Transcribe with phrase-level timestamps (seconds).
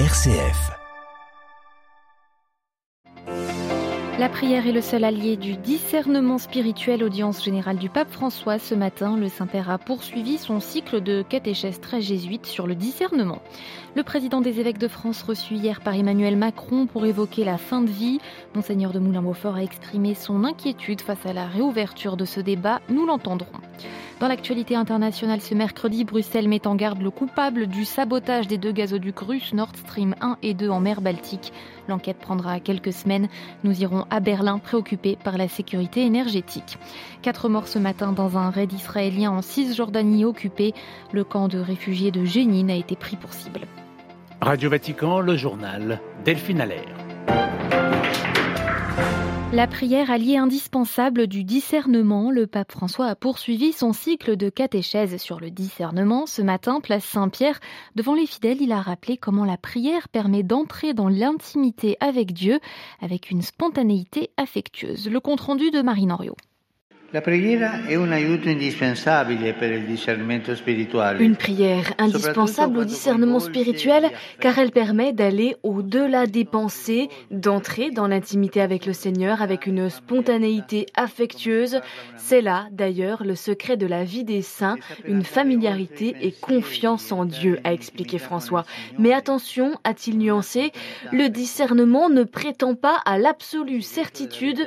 [0.00, 0.72] RCF.
[4.18, 7.04] La prière est le seul allié du discernement spirituel.
[7.04, 8.58] Audience générale du pape François.
[8.58, 13.38] Ce matin, le Saint-Père a poursuivi son cycle de catéchèse très jésuite sur le discernement.
[13.94, 17.80] Le président des évêques de France reçu hier par Emmanuel Macron pour évoquer la fin
[17.80, 18.18] de vie.
[18.56, 22.80] Monseigneur de Moulin-Beaufort a exprimé son inquiétude face à la réouverture de ce débat.
[22.88, 23.60] Nous l'entendrons.
[24.20, 28.72] Dans l'actualité internationale ce mercredi, Bruxelles met en garde le coupable du sabotage des deux
[28.72, 31.52] gazoducs russes Nord Stream 1 et 2 en mer Baltique.
[31.88, 33.28] L'enquête prendra quelques semaines.
[33.64, 36.78] Nous irons à Berlin préoccupés par la sécurité énergétique.
[37.22, 40.74] Quatre morts ce matin dans un raid israélien en Cisjordanie occupée.
[41.12, 43.62] Le camp de réfugiés de Jénine a été pris pour cible.
[44.40, 47.03] Radio Vatican, le journal Delphine Allaire.
[49.54, 55.16] La prière alliée indispensable du discernement, le pape François a poursuivi son cycle de catéchèse
[55.18, 56.26] sur le discernement.
[56.26, 57.60] Ce matin, place Saint-Pierre,
[57.94, 62.58] devant les fidèles, il a rappelé comment la prière permet d'entrer dans l'intimité avec Dieu
[63.00, 65.08] avec une spontanéité affectueuse.
[65.08, 66.34] Le compte-rendu de Marine Henriot.
[71.20, 78.08] Une prière indispensable au discernement spirituel car elle permet d'aller au-delà des pensées, d'entrer dans
[78.08, 81.80] l'intimité avec le Seigneur avec une spontanéité affectueuse.
[82.16, 84.76] C'est là d'ailleurs le secret de la vie des saints,
[85.06, 88.64] une familiarité et confiance en Dieu, a expliqué François.
[88.98, 90.72] Mais attention, a-t-il nuancé,
[91.12, 94.58] le discernement ne prétend pas à l'absolue certitude.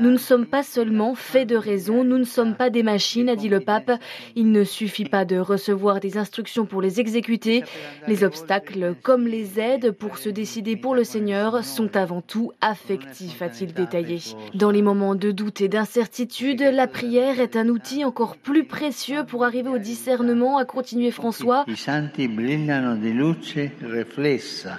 [0.00, 3.36] Nous ne sommes pas seulement faits de raison nous ne sommes pas des machines, a
[3.36, 3.92] dit le pape.
[4.34, 7.62] Il ne suffit pas de recevoir des instructions pour les exécuter.
[8.08, 13.40] Les obstacles, comme les aides pour se décider pour le Seigneur, sont avant tout affectifs,
[13.42, 14.18] a-t-il détaillé.
[14.54, 19.24] Dans les moments de doute et d'incertitude, la prière est un outil encore plus précieux
[19.24, 21.64] pour arriver au discernement, a continué François.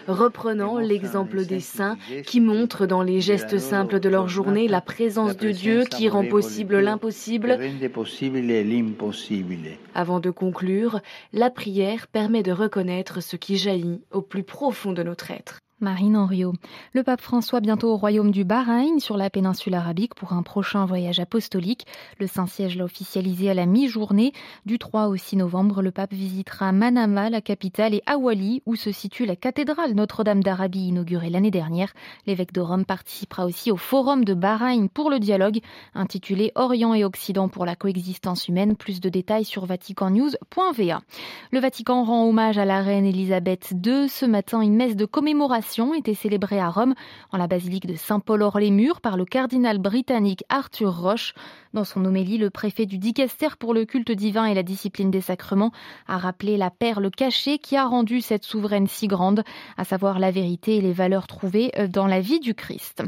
[0.08, 5.38] Reprenant l'exemple des saints qui montrent dans les gestes simples de leur journée la présence
[5.38, 7.05] de Dieu qui rend possible l'impossible
[9.94, 11.02] avant de conclure,
[11.34, 15.60] la prière permet de reconnaître ce qui jaillit au plus profond de notre être.
[15.82, 16.54] Marine Henriot.
[16.94, 20.86] Le pape François bientôt au royaume du Bahreïn sur la péninsule arabique pour un prochain
[20.86, 21.86] voyage apostolique.
[22.18, 24.32] Le Saint-Siège l'a officialisé à la mi-journée.
[24.66, 28.94] Du 3 au 6 novembre, le pape visitera Manama, la capitale, et Awali, où se
[28.94, 31.92] situe la cathédrale Notre-Dame d'Arabie inaugurée l'année dernière.
[32.26, 35.60] L'évêque de Rome participera aussi au forum de Bahreïn pour le dialogue,
[35.94, 38.78] intitulé Orient et Occident pour la coexistence humaine.
[38.78, 41.02] Plus de détails sur vaticannews.va.
[41.52, 44.08] Le Vatican rend hommage à la reine Elisabeth II.
[44.08, 45.65] Ce matin, une messe de commémoration
[45.96, 46.94] était célébrée à Rome
[47.32, 51.34] en la basilique de Saint-Paul-Hors-les-Murs par le cardinal britannique Arthur Roche.
[51.74, 55.22] Dans son homélie, le préfet du Dicaster pour le culte divin et la discipline des
[55.22, 55.72] sacrements
[56.08, 59.44] a rappelé la perle cachée qui a rendu cette souveraine si grande,
[59.78, 63.04] à savoir la vérité et les valeurs trouvées dans la vie du Christ.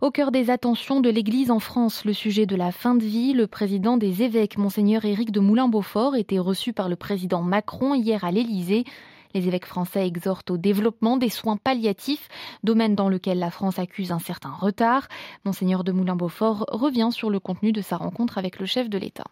[0.00, 3.32] Au cœur des attentions de l'Église en France, le sujet de la fin de vie,
[3.32, 8.24] le président des évêques, monseigneur Éric de Moulin-Beaufort, était reçu par le président Macron hier
[8.24, 8.84] à l'Élysée.
[9.34, 12.28] Les évêques français exhortent au développement des soins palliatifs,
[12.62, 15.08] domaine dans lequel la France accuse un certain retard.
[15.44, 19.24] Monseigneur de Moulin-Beaufort revient sur le contenu de sa rencontre avec le chef de l'État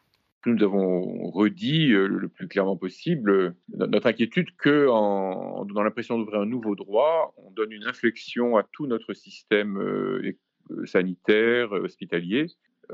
[0.46, 6.18] nous avons redit euh, le plus clairement possible euh, notre inquiétude que, en donnant l'impression
[6.18, 10.36] d'ouvrir un nouveau droit, on donne une inflexion à tout notre système euh,
[10.84, 12.46] sanitaire, hospitalier.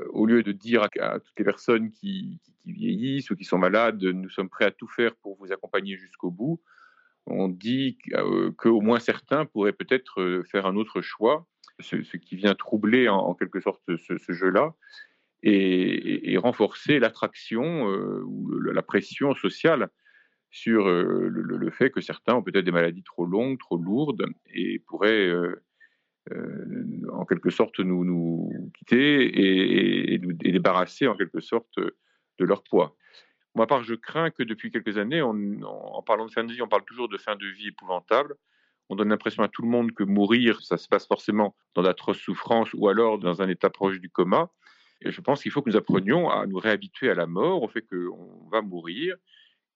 [0.09, 4.29] Au lieu de dire à, toutes les personnes qui, vieillissent ou qui sont malades, nous
[4.29, 6.61] sommes prêts à tout faire pour vous accompagner jusqu'au bout,
[7.25, 11.47] on dit euh, qu'au moins certains pourraient peut-être euh, faire un autre choix,
[11.79, 14.75] ce, qui vient troubler en, quelque sorte ce, jeu-là
[15.41, 19.89] et, renforcer l'attraction euh, ou la pression sociale
[20.51, 25.31] sur le, fait que certains ont peut-être des maladies trop longues, trop lourdes et pourraient
[27.11, 32.95] en quelque sorte nous, quitter et, et, nous débarrasser en quelque sorte de leur poids.
[33.55, 36.67] Moi, part, je crains que depuis quelques années, en parlant de fin de vie, on
[36.67, 38.35] parle toujours de fin de vie épouvantable.
[38.89, 42.17] On donne l'impression à tout le monde que mourir, ça se passe forcément dans d'atroces
[42.17, 44.49] souffrances ou alors dans un état proche du coma.
[45.01, 47.67] Et je pense qu'il faut que nous apprenions à nous réhabituer à la mort, au
[47.67, 49.15] fait qu'on va mourir,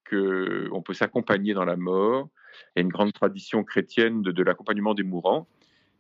[0.10, 2.30] qu'on peut s'accompagner dans la mort.
[2.76, 5.48] Il y a une grande tradition chrétienne de, l'accompagnement des mourants.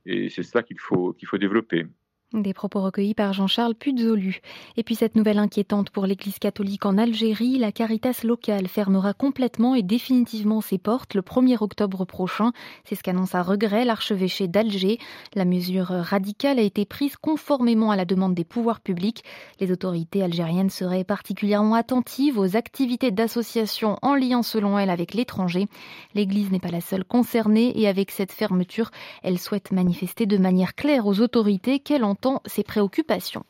[0.06, 1.86] Et c'est ça qu'il faut, qu'il faut développer.
[2.34, 4.42] Des propos recueillis par Jean-Charles Puzolu.
[4.76, 9.76] Et puis cette nouvelle inquiétante pour l'Église catholique en Algérie, la Caritas locale fermera complètement
[9.76, 12.52] et définitivement ses portes le 1er octobre prochain.
[12.84, 15.00] C'est ce qu'annonce à regret l'archevêché d'Alger.
[15.36, 19.24] La mesure radicale a été prise conformément à la demande des pouvoirs publics.
[19.62, 25.68] Les autorités algériennes seraient particulièrement attentives aux activités d'association en lien selon elles avec l'étranger.
[26.14, 28.92] L'Église n'est pas la seule concernée et avec cette fermeture,
[29.24, 33.46] elle souhaite manifester de manière claire aux autorités qu'elle entend ses préoccupations.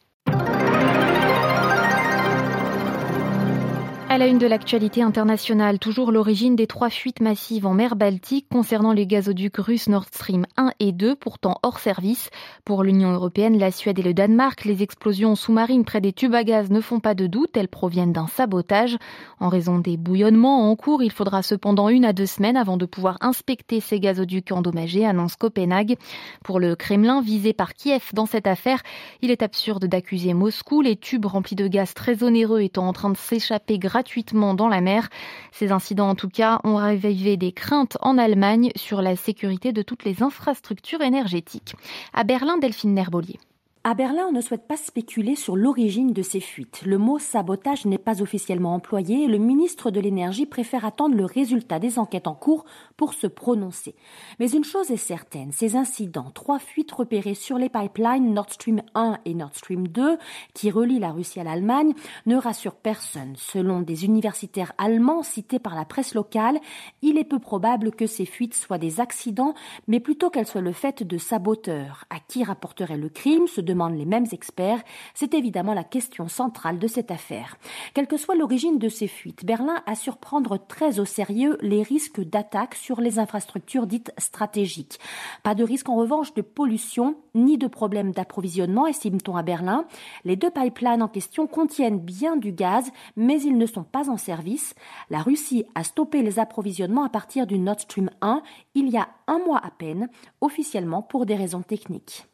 [4.17, 8.47] À la une de l'actualité internationale, toujours l'origine des trois fuites massives en mer Baltique
[8.49, 12.31] concernant les gazoducs russes Nord Stream 1 et 2, pourtant hors service.
[12.65, 16.43] Pour l'Union européenne, la Suède et le Danemark, les explosions sous-marines près des tubes à
[16.43, 18.97] gaz ne font pas de doute, elles proviennent d'un sabotage.
[19.39, 22.87] En raison des bouillonnements en cours, il faudra cependant une à deux semaines avant de
[22.87, 25.95] pouvoir inspecter ces gazoducs endommagés, annonce Copenhague.
[26.43, 28.81] Pour le Kremlin, visé par Kiev dans cette affaire,
[29.21, 33.11] il est absurde d'accuser Moscou, les tubes remplis de gaz très onéreux étant en train
[33.11, 34.06] de s'échapper gratuitement
[34.55, 35.09] dans la mer.
[35.51, 39.81] Ces incidents, en tout cas, ont réveillé des craintes en Allemagne sur la sécurité de
[39.81, 41.75] toutes les infrastructures énergétiques.
[42.13, 43.39] À Berlin, Delphine Nerbolier.
[43.83, 46.81] À Berlin, on ne souhaite pas spéculer sur l'origine de ces fuites.
[46.85, 51.23] Le mot sabotage n'est pas officiellement employé et le ministre de l'Énergie préfère attendre le
[51.23, 52.65] résultat des enquêtes en cours
[52.97, 53.95] pour se prononcer.
[54.39, 58.81] Mais une chose est certaine, ces incidents, trois fuites repérées sur les pipelines Nord Stream
[58.95, 60.17] 1 et Nord Stream 2,
[60.53, 61.93] qui relient la Russie à l'Allemagne,
[62.25, 63.35] ne rassurent personne.
[63.37, 66.59] Selon des universitaires allemands cités par la presse locale,
[67.01, 69.53] il est peu probable que ces fuites soient des accidents,
[69.87, 72.05] mais plutôt qu'elles soient le fait de saboteurs.
[72.09, 74.81] À qui rapporterait le crime se les mêmes experts,
[75.13, 77.57] c'est évidemment la question centrale de cette affaire.
[77.93, 81.83] Quelle que soit l'origine de ces fuites, Berlin a su prendre très au sérieux les
[81.83, 84.97] risques d'attaque sur les infrastructures dites stratégiques.
[85.43, 89.83] Pas de risque en revanche de pollution ni de problème d'approvisionnement, estime-t-on à Berlin.
[90.23, 94.15] Les deux pipelines en question contiennent bien du gaz, mais ils ne sont pas en
[94.15, 94.73] service.
[95.09, 98.41] La Russie a stoppé les approvisionnements à partir du Nord Stream 1
[98.73, 100.07] il y a un mois à peine,
[100.39, 102.25] officiellement pour des raisons techniques.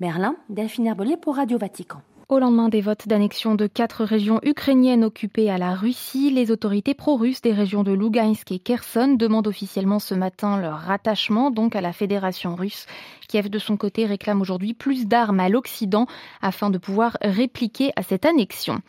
[0.00, 2.02] Berlin, Delphine Herbolier pour Radio Vatican.
[2.30, 6.94] Au lendemain des votes d'annexion de quatre régions ukrainiennes occupées à la Russie, les autorités
[6.94, 11.80] pro-russes des régions de Lugansk et Kherson demandent officiellement ce matin leur rattachement donc à
[11.80, 12.86] la Fédération russe.
[13.26, 16.06] Kiev de son côté réclame aujourd'hui plus d'armes à l'Occident
[16.40, 18.80] afin de pouvoir répliquer à cette annexion.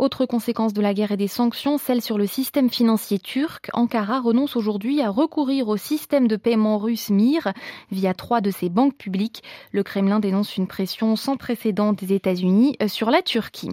[0.00, 3.70] Autre conséquence de la guerre et des sanctions, celle sur le système financier turc.
[3.74, 7.52] Ankara renonce aujourd'hui à recourir au système de paiement russe MIR
[7.92, 9.44] via trois de ses banques publiques.
[9.70, 13.70] Le Kremlin dénonce une pression sans précédent des États-Unis sur la Turquie.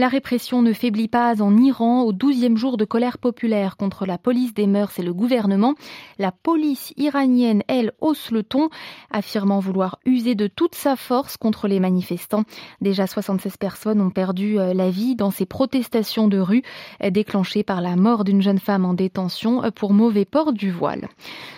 [0.00, 4.16] La répression ne faiblit pas en Iran au douzième jour de colère populaire contre la
[4.16, 5.74] police des mœurs et le gouvernement.
[6.18, 8.70] La police iranienne, elle, hausse le ton,
[9.10, 12.44] affirmant vouloir user de toute sa force contre les manifestants.
[12.80, 16.62] Déjà 76 personnes ont perdu euh, la vie dans ces protestations de rue
[17.04, 20.70] euh, déclenchées par la mort d'une jeune femme en détention euh, pour mauvais port du
[20.70, 21.10] voile.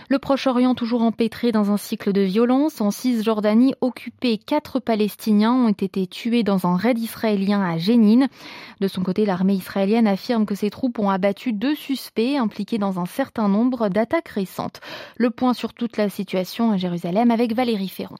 [0.08, 2.80] Le Proche-Orient toujours empêtré dans un cycle de violence.
[2.80, 8.28] En Cisjordanie occupée, quatre Palestiniens ont été tués dans un raid israélien à Jénine.
[8.80, 12.98] De son côté, l'armée israélienne affirme que ses troupes ont abattu deux suspects impliqués dans
[12.98, 14.80] un certain nombre d'attaques récentes.
[15.16, 18.16] Le point sur toute la situation à Jérusalem avec Valérie Ferron.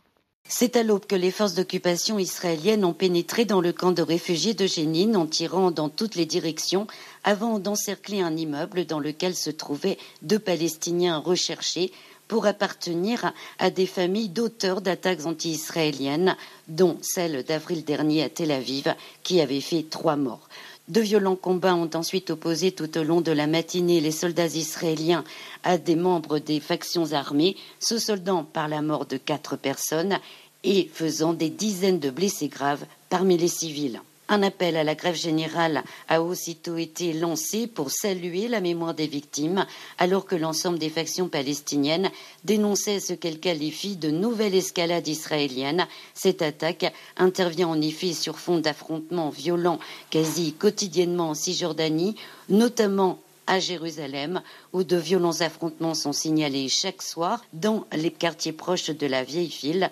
[0.49, 4.55] C'est à l'aube que les forces d'occupation israéliennes ont pénétré dans le camp de réfugiés
[4.55, 6.87] de Jénine en tirant dans toutes les directions
[7.25, 11.93] avant d'encercler un immeuble dans lequel se trouvaient deux Palestiniens recherchés
[12.32, 16.34] pour appartenir à des familles d'auteurs d'attaques anti-israéliennes,
[16.67, 20.49] dont celle d'avril dernier à Tel Aviv, qui avait fait trois morts.
[20.88, 25.25] De violents combats ont ensuite opposé tout au long de la matinée les soldats israéliens
[25.62, 30.19] à des membres des factions armées, se soldant par la mort de quatre personnes
[30.65, 34.01] et faisant des dizaines de blessés graves parmi les civils.
[34.29, 39.06] Un appel à la grève générale a aussitôt été lancé pour saluer la mémoire des
[39.06, 39.67] victimes,
[39.98, 42.10] alors que l'ensemble des factions palestiniennes
[42.44, 45.86] dénonçaient ce qu'elles qualifient de nouvelle escalade israélienne.
[46.14, 52.17] Cette attaque intervient en effet sur fond d'affrontements violents quasi quotidiennement en Cisjordanie,
[52.48, 54.41] notamment à Jérusalem,
[54.72, 59.48] où de violents affrontements sont signalés chaque soir dans les quartiers proches de la vieille
[59.48, 59.91] ville,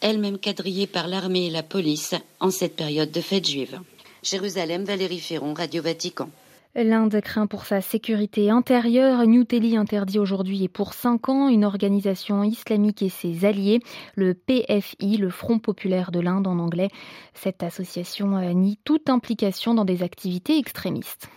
[0.00, 3.80] elle-même quadrillée par l'armée et la police en cette période de fête juive.
[4.22, 6.28] Jérusalem, Valérie Ferron, Radio Vatican.
[6.76, 9.26] L'Inde craint pour sa sécurité intérieure.
[9.26, 13.80] New Delhi interdit aujourd'hui et pour cinq ans une organisation islamique et ses alliés,
[14.14, 16.90] le PFI, le Front populaire de l'Inde en anglais.
[17.34, 21.30] Cette association nie toute implication dans des activités extrémistes.